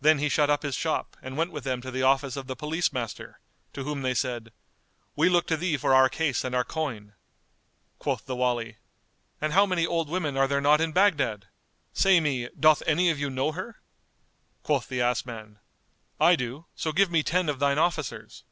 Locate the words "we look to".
5.16-5.56